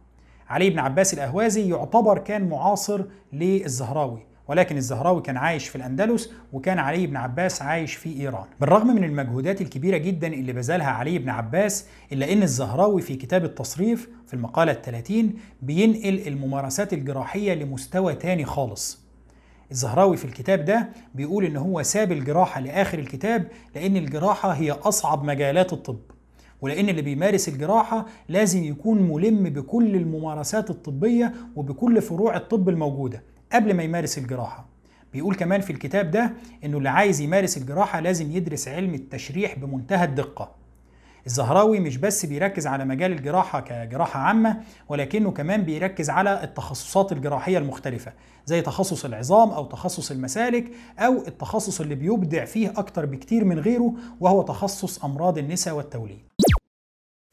علي 0.48 0.70
بن 0.70 0.78
عباس 0.78 1.14
الأهوازي 1.14 1.70
يعتبر 1.70 2.18
كان 2.18 2.48
معاصر 2.48 3.04
للزهراوي 3.32 4.28
ولكن 4.48 4.76
الزهراوي 4.76 5.22
كان 5.22 5.36
عايش 5.36 5.68
في 5.68 5.76
الأندلس 5.76 6.32
وكان 6.52 6.78
علي 6.78 7.06
بن 7.06 7.16
عباس 7.16 7.62
عايش 7.62 7.94
في 7.94 8.20
إيران. 8.20 8.44
بالرغم 8.60 8.86
من 8.86 9.04
المجهودات 9.04 9.60
الكبيرة 9.60 9.96
جدا 9.96 10.26
اللي 10.26 10.52
بذلها 10.52 10.90
علي 10.90 11.18
بن 11.18 11.28
عباس 11.28 11.86
إلا 12.12 12.32
أن 12.32 12.42
الزهراوي 12.42 13.02
في 13.02 13.16
كتاب 13.16 13.44
التصريف 13.44 14.08
في 14.26 14.34
المقالة 14.34 14.72
الثلاثين 14.72 15.34
بينقل 15.62 16.28
الممارسات 16.28 16.92
الجراحية 16.92 17.54
لمستوى 17.54 18.14
تاني 18.14 18.44
خالص. 18.44 19.07
الزهراوي 19.70 20.16
في 20.16 20.24
الكتاب 20.24 20.64
ده 20.64 20.88
بيقول 21.14 21.44
إن 21.44 21.56
هو 21.56 21.82
ساب 21.82 22.12
الجراحة 22.12 22.60
لآخر 22.60 22.98
الكتاب 22.98 23.48
لأن 23.74 23.96
الجراحة 23.96 24.50
هي 24.50 24.70
أصعب 24.70 25.24
مجالات 25.24 25.72
الطب. 25.72 25.98
ولأن 26.60 26.88
اللي 26.88 27.02
بيمارس 27.02 27.48
الجراحة 27.48 28.06
لازم 28.28 28.64
يكون 28.64 29.02
ملم 29.02 29.42
بكل 29.44 29.96
الممارسات 29.96 30.70
الطبية 30.70 31.34
وبكل 31.56 32.02
فروع 32.02 32.36
الطب 32.36 32.68
الموجودة 32.68 33.22
قبل 33.52 33.74
ما 33.74 33.82
يمارس 33.82 34.18
الجراحة. 34.18 34.68
بيقول 35.12 35.34
كمان 35.34 35.60
في 35.60 35.72
الكتاب 35.72 36.10
ده 36.10 36.32
إنه 36.64 36.78
اللي 36.78 36.88
عايز 36.88 37.20
يمارس 37.20 37.56
الجراحة 37.56 38.00
لازم 38.00 38.30
يدرس 38.32 38.68
علم 38.68 38.94
التشريح 38.94 39.58
بمنتهى 39.58 40.04
الدقة. 40.04 40.57
الزهراوي 41.28 41.80
مش 41.80 41.96
بس 41.96 42.26
بيركز 42.26 42.66
على 42.66 42.84
مجال 42.84 43.12
الجراحة 43.12 43.60
كجراحة 43.60 44.20
عامة 44.20 44.60
ولكنه 44.88 45.30
كمان 45.30 45.62
بيركز 45.62 46.10
على 46.10 46.44
التخصصات 46.44 47.12
الجراحية 47.12 47.58
المختلفة 47.58 48.12
زي 48.46 48.60
تخصص 48.62 49.04
العظام 49.04 49.50
أو 49.50 49.64
تخصص 49.64 50.10
المسالك 50.10 50.70
أو 50.98 51.26
التخصص 51.26 51.80
اللي 51.80 51.94
بيبدع 51.94 52.44
فيه 52.44 52.72
أكتر 52.76 53.06
بكتير 53.06 53.44
من 53.44 53.58
غيره 53.58 53.94
وهو 54.20 54.42
تخصص 54.42 55.04
أمراض 55.04 55.38
النساء 55.38 55.74
والتوليد. 55.74 56.22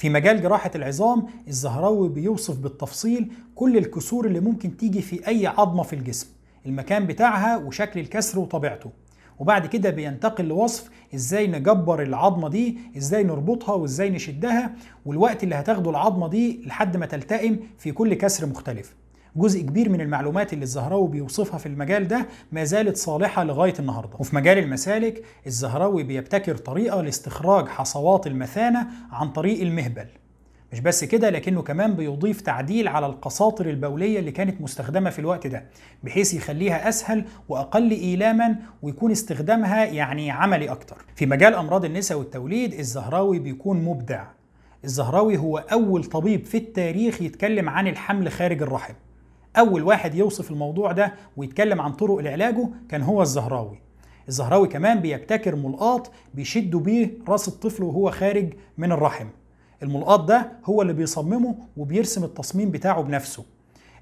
في 0.01 0.09
مجال 0.09 0.41
جراحة 0.41 0.71
العظام 0.75 1.27
الزهراوي 1.47 2.09
بيوصف 2.09 2.57
بالتفصيل 2.57 3.31
كل 3.55 3.77
الكسور 3.77 4.25
اللي 4.25 4.39
ممكن 4.39 4.77
تيجي 4.77 5.01
في 5.01 5.27
أي 5.27 5.47
عظمة 5.47 5.83
في 5.83 5.93
الجسم 5.93 6.27
المكان 6.65 7.07
بتاعها 7.07 7.57
وشكل 7.57 7.99
الكسر 7.99 8.39
وطبيعته. 8.39 8.91
وبعد 9.39 9.65
كده 9.65 9.89
بينتقل 9.89 10.45
لوصف 10.45 10.89
إزاي 11.15 11.47
نجبر 11.47 12.01
العظمة 12.01 12.49
دي 12.49 12.77
إزاي 12.97 13.23
نربطها 13.23 13.75
وازاي 13.75 14.09
نشدها 14.09 14.75
والوقت 15.05 15.43
اللي 15.43 15.55
هتاخده 15.55 15.89
العظمة 15.89 16.27
دي 16.27 16.61
لحد 16.65 16.97
ما 16.97 17.05
تلتئم 17.05 17.59
في 17.77 17.91
كل 17.91 18.13
كسر 18.13 18.45
مختلف. 18.45 18.95
جزء 19.35 19.61
كبير 19.61 19.89
من 19.89 20.01
المعلومات 20.01 20.53
اللي 20.53 20.63
الزهراوي 20.63 21.07
بيوصفها 21.07 21.57
في 21.57 21.65
المجال 21.65 22.07
ده 22.07 22.27
ما 22.51 22.63
زالت 22.63 22.97
صالحة 22.97 23.43
لغاية 23.43 23.73
النهاردة. 23.79 24.15
وفي 24.19 24.35
مجال 24.35 24.57
المسالك 24.57 25.23
الزهراوي 25.47 26.03
بيبتكر 26.03 26.57
طريقة 26.57 27.01
لاستخراج 27.01 27.67
حصوات 27.67 28.27
المثانة 28.27 28.87
عن 29.11 29.29
طريق 29.29 29.61
المهبل. 29.61 30.05
مش 30.73 30.79
بس 30.79 31.03
كده 31.03 31.29
لكنه 31.29 31.61
كمان 31.61 31.93
بيضيف 31.93 32.41
تعديل 32.41 32.87
على 32.87 33.05
القساطر 33.05 33.69
البولية 33.69 34.19
اللي 34.19 34.31
كانت 34.31 34.61
مستخدمة 34.61 35.09
في 35.09 35.19
الوقت 35.19 35.47
ده 35.47 35.63
بحيث 36.03 36.33
يخليها 36.33 36.89
أسهل 36.89 37.25
وأقل 37.49 37.91
إيلاما 37.91 38.55
ويكون 38.81 39.11
استخدامها 39.11 39.85
يعني 39.85 40.31
عملي 40.31 40.69
أكتر. 40.69 41.05
في 41.15 41.25
مجال 41.25 41.53
أمراض 41.53 41.85
النساء 41.85 42.17
والتوليد 42.17 42.73
الزهراوي 42.73 43.39
بيكون 43.39 43.83
مبدع. 43.83 44.25
الزهراوي 44.83 45.37
هو 45.37 45.57
أول 45.57 46.03
طبيب 46.03 46.45
في 46.45 46.57
التاريخ 46.57 47.21
يتكلم 47.21 47.69
عن 47.69 47.87
الحمل 47.87 48.31
خارج 48.31 48.61
الرحم. 48.61 48.93
أول 49.57 49.83
واحد 49.83 50.15
يوصف 50.15 50.51
الموضوع 50.51 50.91
ده 50.91 51.13
ويتكلم 51.37 51.81
عن 51.81 51.93
طرق 51.93 52.17
لعلاجه 52.17 52.69
كان 52.89 53.01
هو 53.01 53.21
الزهراوي. 53.21 53.79
الزهراوي 54.27 54.67
كمان 54.67 54.99
بيبتكر 54.99 55.55
ملقاط 55.55 56.11
بيشدوا 56.33 56.79
بيه 56.79 57.11
رأس 57.27 57.47
الطفل 57.47 57.83
وهو 57.83 58.11
خارج 58.11 58.53
من 58.77 58.91
الرحم. 58.91 59.27
الملقاط 59.83 60.25
ده 60.25 60.51
هو 60.65 60.81
اللي 60.81 60.93
بيصممه 60.93 61.55
وبيرسم 61.77 62.23
التصميم 62.23 62.71
بتاعه 62.71 63.01
بنفسه. 63.01 63.43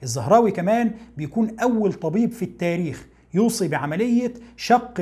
الزهراوي 0.04 0.52
كمان 0.52 0.92
بيكون 1.18 1.60
أول 1.60 1.94
طبيب 1.94 2.32
في 2.32 2.46
التاريخ 2.46 3.08
يوصي 3.34 3.68
بعملية 3.68 4.34
شق 4.58 5.02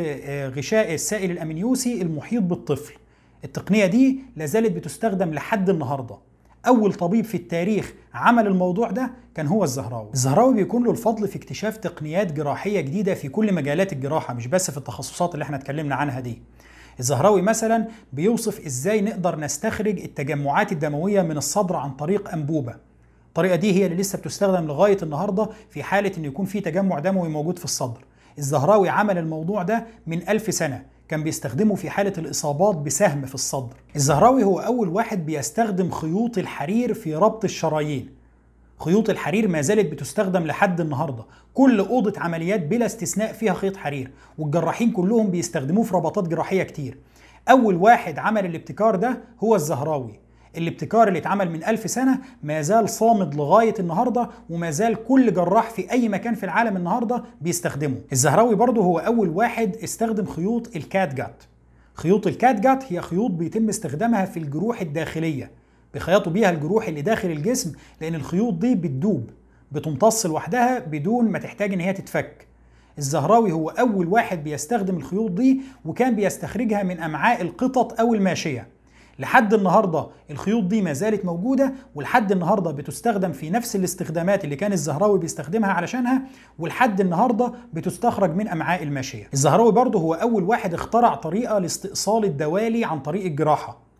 غشاء 0.57 0.93
السائل 0.93 1.31
الأمنيوسي 1.31 2.01
المحيط 2.01 2.41
بالطفل. 2.43 2.93
التقنية 3.43 3.85
دي 3.85 4.19
لازالت 4.35 4.71
بتستخدم 4.71 5.33
لحد 5.33 5.69
النهارده. 5.69 6.15
أول 6.67 6.93
طبيب 6.93 7.25
في 7.25 7.35
التاريخ 7.37 7.93
عمل 8.13 8.47
الموضوع 8.47 8.91
ده 8.91 9.11
كان 9.35 9.47
هو 9.47 9.63
الزهراوي. 9.63 10.09
الزهراوي 10.13 10.53
بيكون 10.53 10.83
له 10.83 10.91
الفضل 10.91 11.27
في 11.27 11.35
اكتشاف 11.35 11.77
تقنيات 11.77 12.31
جراحية 12.33 12.81
جديدة 12.81 13.13
في 13.13 13.29
كل 13.29 13.53
مجالات 13.53 13.93
الجراحة 13.93 14.33
مش 14.33 14.47
بس 14.47 14.71
في 14.71 14.77
التخصصات 14.77 15.33
اللي 15.33 15.43
إحنا 15.43 15.57
اتكلمنا 15.57 15.95
عنها 15.95 16.19
دي. 16.19 16.41
الزهراوي 17.00 17.41
مثلا 17.41 17.88
بيوصف 18.13 18.65
إزاي 18.65 19.01
نقدر 19.01 19.39
نستخرج 19.39 20.00
التجمعات 20.00 20.71
الدموية 20.71 21.21
من 21.21 21.38
الصدر 21.38 21.75
عن 21.75 21.91
طريق 21.91 22.29
أنبوبة. 22.33 22.75
الطريقة 23.27 23.55
دي 23.55 23.74
هي 23.74 23.86
اللي 23.86 23.98
لسه 23.98 24.17
بتستخدم 24.17 24.67
لغاية 24.67 24.98
النهاردة 25.03 25.50
في 25.69 25.83
حالة 25.83 26.12
إن 26.17 26.25
يكون 26.25 26.45
في 26.45 26.60
تجمع 26.60 27.00
دموي 27.00 27.29
موجود 27.29 27.60
في 27.60 27.65
الصدر. 27.65 28.05
الزهراوي 28.38 28.89
عمل 28.89 29.17
الموضوع 29.17 29.63
ده 29.63 29.86
من 30.07 30.29
ألف 30.29 30.53
سنة. 30.53 30.86
كان 31.07 31.24
بيستخدمه 31.24 31.75
في 31.75 31.89
حالة 31.89 32.13
الإصابات 32.17 32.75
بسهم 32.75 33.25
في 33.25 33.36
الصدر. 33.36 33.75
الزهراوي 33.95 34.43
هو 34.43 34.60
أول 34.60 34.89
واحد 34.89 35.25
بيستخدم 35.25 35.91
خيوط 35.91 36.38
الحرير 36.38 36.93
في 36.93 37.15
ربط 37.15 37.43
الشرايين. 37.43 38.20
خيوط 38.81 39.09
الحرير 39.09 39.47
ما 39.47 39.61
زالت 39.61 39.91
بتستخدم 39.91 40.43
لحد 40.43 40.81
النهاردة. 40.81 41.25
كل 41.53 41.79
أوضة 41.79 42.19
عمليات 42.19 42.59
بلا 42.65 42.85
استثناء 42.85 43.33
فيها 43.33 43.53
خيط 43.53 43.77
حرير 43.77 44.11
والجراحين 44.38 44.91
كلهم 44.91 45.31
بيستخدموه 45.31 45.83
في 45.83 45.95
ربطات 45.95 46.27
جراحية 46.27 46.63
كتير. 46.63 46.97
أول 47.50 47.75
واحد 47.75 48.19
عمل 48.19 48.45
الابتكار 48.45 48.95
ده 48.95 49.17
هو 49.43 49.55
الزهراوي. 49.55 50.19
الابتكار 50.57 51.07
اللي 51.07 51.19
اتعمل 51.19 51.51
من 51.51 51.63
ألف 51.63 51.89
سنة 51.89 52.19
ما 52.43 52.61
زال 52.61 52.89
صامد 52.89 53.35
لغاية 53.35 53.73
النهاردة 53.79 54.29
وما 54.50 54.71
زال 54.71 55.03
كل 55.03 55.33
جراح 55.33 55.69
في 55.69 55.91
أي 55.91 56.09
مكان 56.09 56.35
في 56.35 56.43
العالم 56.43 56.77
النهاردة 56.77 57.23
بيستخدمه. 57.41 57.97
الزهراوي 58.11 58.55
برضه 58.55 58.81
هو 58.81 59.00
أول 59.00 59.29
واحد 59.29 59.75
استخدم 59.75 60.25
خيوط 60.25 60.75
الكات 60.75 61.13
جات. 61.13 61.43
خيوط 61.93 62.27
الكات 62.27 62.59
جات 62.59 62.93
هي 62.93 63.01
خيوط 63.01 63.31
بيتم 63.31 63.69
استخدامها 63.69 64.25
في 64.25 64.38
الجروح 64.38 64.81
الداخلية. 64.81 65.60
بيخيطوا 65.93 66.31
بيها 66.31 66.50
الجروح 66.50 66.88
اللي 66.88 67.01
داخل 67.01 67.31
الجسم 67.31 67.74
لأن 68.01 68.15
الخيوط 68.15 68.53
دي 68.53 68.75
بتدوب 68.75 69.29
بتمتص 69.71 70.25
لوحدها 70.25 70.79
بدون 70.79 71.25
ما 71.25 71.39
تحتاج 71.39 71.74
إن 71.74 71.79
هي 71.79 71.93
تتفك 71.93 72.48
الزهراوي 72.98 73.51
هو 73.51 73.69
أول 73.69 74.07
واحد 74.07 74.43
بيستخدم 74.43 74.98
الخيوط 74.98 75.31
دي 75.31 75.62
وكان 75.86 76.15
بيستخرجها 76.15 76.83
من 76.83 77.00
أمعاء 77.00 77.41
القطط 77.41 78.00
أو 78.00 78.13
الماشية 78.13 78.67
لحد 79.19 79.53
النهارده 79.53 80.07
الخيوط 80.31 80.63
دي 80.63 80.81
ما 80.81 80.93
زالت 80.93 81.25
موجودة 81.25 81.74
ولحد 81.95 82.31
النهارده 82.31 82.71
بتستخدم 82.71 83.31
في 83.31 83.50
نفس 83.50 83.75
الاستخدامات 83.75 84.43
اللي 84.43 84.55
كان 84.55 84.74
الزهراوي 84.74 85.19
بيستخدمها 85.19 85.69
علشانها 85.71 86.21
ولحد 86.60 87.01
النهارده 87.01 87.53
بتستخرج 87.74 88.36
من 88.36 88.48
أمعاء 88.48 88.83
الماشية. 88.83 89.27
الزهراوي 89.33 89.71
برضه 89.71 90.00
هو 90.00 90.13
أول 90.13 90.43
واحد 90.43 90.74
اخترع 90.74 91.15
طريقة 91.15 91.60
لاستئصال 91.60 92.25
الدوالي 92.25 92.86
عن 92.86 93.00
طريق 93.00 93.25
الجراحة. 93.25 93.90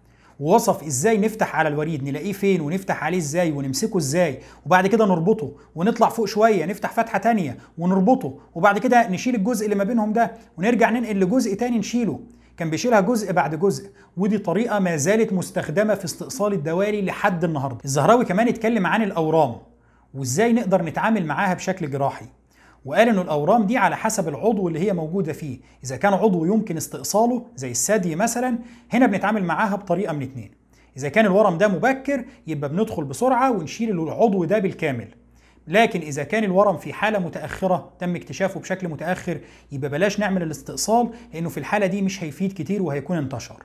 ووصف 0.42 0.84
إزاي 0.84 1.18
نفتح 1.18 1.56
على 1.56 1.70
الوريد 1.70 2.04
نلاقيه 2.04 2.34
فين 2.34 2.62
ونفتح 2.62 3.04
عليه 3.04 3.18
إزاي 3.18 3.52
ونمسكه 3.52 3.98
إزاي 3.98 4.40
وبعد 4.66 4.88
كده 4.88 5.06
نربطه 5.06 5.52
ونطلع 5.76 6.10
فوق 6.10 6.26
شوية 6.26 6.66
نفتح 6.66 6.92
فتحة 6.94 7.18
تانية 7.18 7.58
ونربطه 7.78 8.34
وبعد 8.56 8.78
كده 8.80 9.10
نشيل 9.10 9.36
الجزء 9.36 9.66
اللي 9.66 9.76
ما 9.76 9.84
بينهم 9.84 10.14
ده 10.14 10.32
ونرجع 10.58 10.90
ننقل 10.90 11.20
لجزء 11.20 11.54
تاني 11.56 11.78
نشيله. 11.78 12.20
كان 12.58 12.70
بيشيلها 12.70 13.00
جزء 13.00 13.32
بعد 13.34 13.60
جزء. 13.60 13.90
ودي 14.18 14.38
طريقة 14.38 14.80
ما 14.80 14.96
زالت 14.98 15.34
مستخدمة 15.34 15.96
في 15.96 16.06
استئصال 16.06 16.54
الدوالي 16.54 17.02
لحد 17.02 17.44
النهارده. 17.44 17.78
الزهراوي 17.86 18.26
كمان 18.26 18.48
اتكلم 18.48 18.88
عن 18.88 19.02
الأورام 19.04 19.56
وإزاي 20.14 20.54
نقدر 20.54 20.82
نتعامل 20.82 21.26
معاها 21.26 21.54
بشكل 21.54 21.90
جراحي. 21.92 22.26
وقال 22.86 23.10
انه 23.10 23.22
الأورام 23.22 23.66
دي 23.66 23.78
على 23.78 23.98
حسب 23.98 24.28
العضو 24.28 24.68
اللي 24.68 24.80
هي 24.80 24.94
موجودة 24.94 25.34
فيه. 25.34 25.60
إذا 25.84 25.98
كان 25.98 26.14
عضو 26.14 26.46
يمكن 26.46 26.78
استئصاله 26.78 27.46
زي 27.56 27.72
الثدي 27.72 28.16
مثلا 28.16 28.60
هنا 28.94 29.06
بنتعامل 29.06 29.44
معاها 29.44 29.76
بطريقة 29.76 30.14
من 30.14 30.22
اتنين. 30.22 30.52
إذا 30.98 31.10
كان 31.10 31.26
الورم 31.26 31.58
ده 31.58 31.68
مبكر 31.68 32.26
يبقى 32.48 32.70
بندخل 32.70 33.04
بسرعة 33.04 33.52
ونشيل 33.52 33.92
العضو 34.00 34.44
ده 34.46 34.60
بالكامل. 34.60 35.08
لكن 35.68 36.02
إذا 36.02 36.24
كان 36.24 36.44
الورم 36.44 36.78
في 36.78 36.94
حالة 36.94 37.20
متأخرة 37.20 37.90
تم 38.00 38.16
اكتشافه 38.16 38.60
بشكل 38.60 38.88
متأخر 38.88 39.40
يبقى 39.72 39.90
بلاش 39.90 40.20
نعمل 40.20 40.44
الاستئصال 40.44 41.10
لأنه 41.34 41.50
في 41.50 41.58
الحالة 41.58 41.86
دي 41.86 42.02
مش 42.02 42.24
هيفيد 42.24 42.54
كتير 42.54 42.84
وهيكون 42.84 43.18
انتشر. 43.18 43.64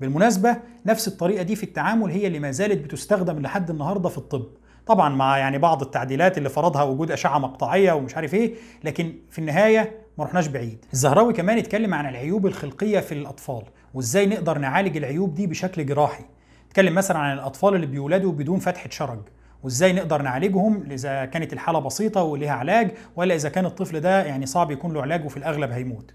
بالمناسبة 0.00 0.56
نفس 0.86 1.08
الطريقة 1.08 1.42
دي 1.42 1.56
في 1.56 1.62
التعامل 1.62 2.10
هي 2.10 2.26
اللي 2.26 2.38
ما 2.38 2.50
زالت 2.50 2.84
بتستخدم 2.84 3.38
لحد 3.38 3.70
النهارده 3.70 4.08
في 4.08 4.18
الطب. 4.18 4.46
طبعا 4.86 5.08
مع 5.08 5.38
يعني 5.38 5.58
بعض 5.58 5.82
التعديلات 5.82 6.38
اللي 6.38 6.48
فرضها 6.48 6.82
وجود 6.82 7.10
أشعة 7.10 7.38
مقطعية 7.38 7.92
ومش 7.92 8.16
عارف 8.16 8.34
إيه 8.34 8.54
لكن 8.84 9.14
في 9.30 9.38
النهاية 9.38 9.98
ما 10.18 10.24
رحناش 10.24 10.46
بعيد. 10.46 10.84
الزهراوي 10.92 11.32
كمان 11.32 11.58
اتكلم 11.58 11.94
عن 11.94 12.08
العيوب 12.08 12.46
الخلقية 12.46 13.00
في 13.00 13.12
الأطفال 13.12 13.62
وإزاي 13.94 14.26
نقدر 14.26 14.58
نعالج 14.58 14.96
العيوب 14.96 15.34
دي 15.34 15.46
بشكل 15.46 15.86
جراحي. 15.86 16.24
اتكلم 16.68 16.94
مثلا 16.94 17.18
عن 17.18 17.32
الأطفال 17.34 17.74
اللي 17.74 17.86
بيولدوا 17.86 18.32
بدون 18.32 18.58
فتحه 18.58 18.90
شرج 18.90 19.18
وإزاي 19.62 19.92
نقدر 19.92 20.22
نعالجهم 20.22 20.90
اذا 20.90 21.24
كانت 21.24 21.52
الحالة 21.52 21.78
بسيطة 21.78 22.22
وليها 22.22 22.52
علاج 22.52 22.90
ولا 23.16 23.34
إذا 23.34 23.48
كان 23.48 23.66
الطفل 23.66 24.00
ده 24.00 24.24
يعني 24.24 24.46
صعب 24.46 24.70
يكون 24.70 24.92
له 24.92 25.02
علاج 25.02 25.24
وفي 25.24 25.36
الأغلب 25.36 25.70
هيموت. 25.70 26.14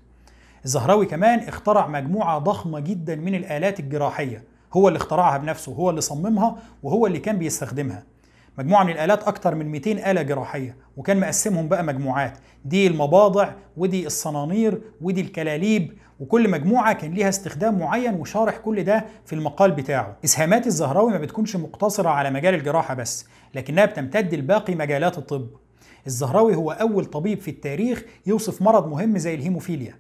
الزهراوي 0.66 1.06
كمان 1.06 1.40
اخترع 1.40 1.88
مجموعة 1.88 2.38
ضخمة 2.40 2.80
جدا 2.80 3.16
من 3.16 3.36
الآلات 3.36 3.80
الجراحية 3.80 4.44
هو 4.74 4.88
اللي 4.88 4.98
اخترعها 4.98 5.38
بنفسه 5.38 5.72
هو 5.72 5.90
اللي 5.90 6.02
صممها 6.02 6.58
وهو 6.84 7.08
اللي 7.08 7.20
كان 7.20 7.38
بيستخدمها. 7.38 8.04
مجموعة 8.58 8.84
من 8.84 8.92
الآلات 8.92 9.24
أكتر 9.24 9.56
من 9.56 9.66
200 9.66 10.12
آلة 10.12 10.22
جراحية 10.22 10.76
وكان 10.98 11.20
مقسمهم 11.20 11.68
بقى 11.68 11.84
مجموعات. 11.84 12.38
دي 12.66 12.88
المباضع 12.88 13.50
ودي 13.78 14.08
الصنانير 14.08 14.82
ودي 15.02 15.22
الكلاليب 15.22 15.94
وكل 16.20 16.50
مجموعة 16.50 16.94
كان 16.94 17.12
ليها 17.14 17.30
استخدام 17.30 17.80
معين 17.80 18.14
وشارح 18.14 18.58
كل 18.58 18.84
ده 18.84 19.06
في 19.26 19.34
المقال 19.36 19.72
بتاعه. 19.72 20.18
إسهامات 20.26 20.68
الزهراوي 20.68 21.12
ما 21.12 21.18
بتكونش 21.18 21.56
مقتصرة 21.56 22.10
على 22.10 22.32
مجال 22.32 22.54
الجراحة 22.56 22.94
بس 22.94 23.26
لكنها 23.56 23.86
بتمتد 23.86 24.36
لباقي 24.36 24.76
مجالات 24.76 25.18
الطب. 25.18 25.48
الزهراوي 26.08 26.56
هو 26.56 26.72
أول 26.72 27.06
طبيب 27.06 27.40
في 27.42 27.52
التاريخ 27.52 28.04
يوصف 28.26 28.62
مرض 28.62 28.88
مهم 28.88 29.18
زي 29.18 29.36
الهيموفيليا 29.36 29.94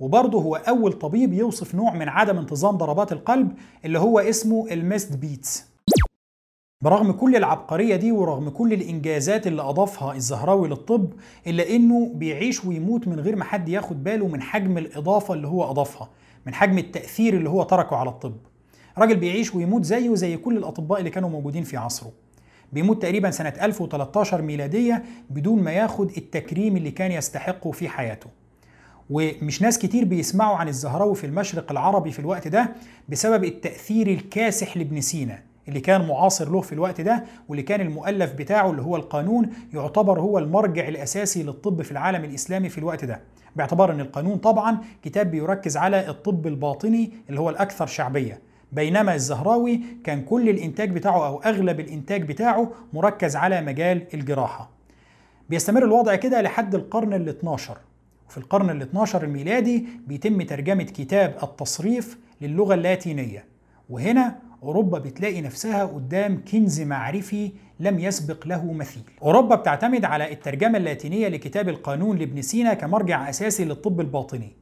وبرضه 0.00 0.42
هو 0.42 0.56
أول 0.56 0.92
طبيب 0.92 1.32
يوصف 1.32 1.74
نوع 1.74 1.94
من 1.94 2.08
عدم 2.08 2.38
انتظام 2.38 2.76
ضربات 2.76 3.12
القلب 3.12 3.52
اللي 3.84 3.98
هو 3.98 4.18
اسمه 4.18 4.66
ال 4.70 4.77
missed 4.77 5.16
beats. 5.16 5.75
برغم 6.80 7.12
كل 7.12 7.36
العبقرية 7.36 7.96
دي 7.96 8.12
ورغم 8.12 8.48
كل 8.48 8.72
الإنجازات 8.72 9.46
اللي 9.46 9.62
أضافها 9.62 10.14
الزهراوي 10.14 10.68
للطب 10.68 11.12
إلا 11.46 11.70
إنه 11.76 12.10
بيعيش 12.14 12.64
ويموت 12.64 13.08
من 13.08 13.20
غير 13.20 13.36
ما 13.36 13.44
حد 13.44 13.68
ياخد 13.68 14.04
باله 14.04 14.26
من 14.28 14.42
حجم 14.42 14.78
الإضافة 14.78 15.34
اللي 15.34 15.48
هو 15.48 15.70
أضافها 15.70 16.08
من 16.46 16.54
حجم 16.54 16.78
التأثير 16.78 17.34
اللي 17.36 17.50
هو 17.50 17.62
تركه 17.62 17.96
على 17.96 18.10
الطب. 18.10 18.36
راجل 18.98 19.16
بيعيش 19.16 19.54
ويموت 19.54 19.84
زيه 19.84 20.14
زي 20.14 20.36
كل 20.36 20.56
الأطباء 20.56 20.98
اللي 20.98 21.10
كانوا 21.10 21.28
موجودين 21.28 21.62
في 21.62 21.76
عصره. 21.76 22.12
بيموت 22.72 23.02
تقريبا 23.02 23.30
سنة 23.30 23.52
1013 23.62 24.42
ميلادية 24.42 25.04
بدون 25.30 25.62
ما 25.62 25.72
ياخد 25.72 26.10
التكريم 26.16 26.76
اللي 26.76 26.90
كان 26.90 27.12
يستحقه 27.12 27.70
في 27.70 27.88
حياته. 27.88 28.30
ومش 29.10 29.62
ناس 29.62 29.78
كتير 29.78 30.04
بيسمعوا 30.04 30.56
عن 30.56 30.68
الزهراوي 30.68 31.14
في 31.14 31.26
المشرق 31.26 31.70
العربي 31.72 32.12
في 32.12 32.18
الوقت 32.18 32.48
ده 32.48 32.72
بسبب 33.08 33.44
التأثير 33.44 34.06
الكاسح 34.06 34.76
لابن 34.76 35.00
سينا. 35.00 35.45
اللي 35.68 35.80
كان 35.80 36.06
معاصر 36.08 36.50
له 36.52 36.60
في 36.60 36.72
الوقت 36.72 37.00
ده 37.00 37.24
واللي 37.48 37.62
كان 37.62 37.80
المؤلف 37.80 38.32
بتاعه 38.32 38.70
اللي 38.70 38.82
هو 38.82 38.96
القانون 38.96 39.50
يعتبر 39.74 40.20
هو 40.20 40.38
المرجع 40.38 40.88
الأساسي 40.88 41.42
للطب 41.42 41.82
في 41.82 41.92
العالم 41.92 42.24
الإسلامي 42.24 42.68
في 42.68 42.78
الوقت 42.78 43.04
ده. 43.04 43.20
باعتبار 43.56 43.92
أن 43.92 44.00
القانون 44.00 44.36
طبعا 44.38 44.78
كتاب 45.02 45.30
بيركز 45.30 45.76
على 45.76 46.08
الطب 46.08 46.46
الباطني 46.46 47.12
اللي 47.28 47.40
هو 47.40 47.50
الأكثر 47.50 47.86
شعبية. 47.86 48.40
بينما 48.72 49.14
الزهراوي 49.14 49.80
كان 50.04 50.22
كل 50.22 50.48
الإنتاج 50.48 50.90
بتاعه 50.90 51.26
أو 51.26 51.38
أغلب 51.38 51.80
الإنتاج 51.80 52.22
بتاعه 52.22 52.70
مركز 52.92 53.36
على 53.36 53.60
مجال 53.60 54.02
الجراحة. 54.14 54.70
بيستمر 55.50 55.84
الوضع 55.84 56.14
كده 56.14 56.40
لحد 56.42 56.74
القرن 56.74 57.14
ال 57.14 57.28
12 57.28 57.76
وفي 58.28 58.38
القرن 58.38 58.70
ال 58.70 58.82
12 58.82 59.24
الميلادي 59.24 59.86
بيتم 60.06 60.42
ترجمة 60.42 60.82
كتاب 60.84 61.34
التصريف 61.42 62.18
للغة 62.40 62.74
اللاتينية. 62.74 63.44
وهنا 63.90 64.38
أوروبا 64.62 64.98
بتلاقي 64.98 65.40
نفسها 65.40 65.84
قدام 65.84 66.44
كنز 66.52 66.80
معرفي 66.80 67.52
لم 67.80 67.98
يسبق 67.98 68.46
له 68.46 68.72
مثيل. 68.72 69.02
أوروبا 69.22 69.54
بتعتمد 69.54 70.04
على 70.04 70.32
الترجمة 70.32 70.78
اللاتينية 70.78 71.28
لكتاب 71.28 71.68
القانون 71.68 72.18
لابن 72.18 72.42
سينا 72.42 72.74
كمرجع 72.74 73.30
أساسي 73.30 73.64
للطب 73.64 74.00
الباطني. 74.00 74.52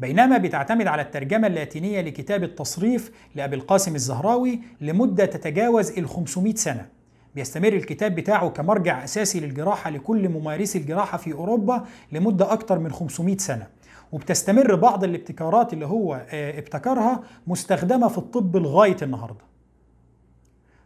بينما 0.00 0.38
بتعتمد 0.38 0.86
على 0.86 1.02
الترجمة 1.02 1.46
اللاتينية 1.46 2.00
لكتاب 2.00 2.44
التصريف 2.44 3.12
لأبي 3.34 3.56
القاسم 3.56 3.94
الزهراوي 3.94 4.60
لمدة 4.80 5.24
تتجاوز 5.24 5.90
ال 5.98 6.08
500 6.08 6.54
سنة. 6.54 6.86
بيستمر 7.34 7.72
الكتاب 7.72 8.14
بتاعه 8.14 8.50
كمرجع 8.50 9.04
أساسي 9.04 9.40
للجراحة 9.40 9.90
لكل 9.90 10.28
ممارسي 10.28 10.78
الجراحة 10.78 11.18
في 11.18 11.32
أوروبا 11.32 11.84
لمدة 12.12 12.52
أكثر 12.52 12.78
من 12.78 12.92
500 12.92 13.36
سنة. 13.36 13.66
وبتستمر 14.12 14.74
بعض 14.74 15.04
الابتكارات 15.04 15.72
اللي 15.72 15.86
هو 15.86 16.26
ابتكرها 16.32 17.22
مستخدمة 17.46 18.08
في 18.08 18.18
الطب 18.18 18.56
لغاية 18.56 18.96
النهاردة. 19.02 19.44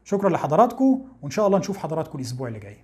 شكرا 0.05 0.31
لحضراتكم 0.31 1.05
وإن 1.23 1.31
شاء 1.31 1.47
الله 1.47 1.59
نشوف 1.59 1.79
حضراتكم 1.79 2.19
الأسبوع 2.19 2.49
اللي 2.49 2.59
جاي. 2.59 2.77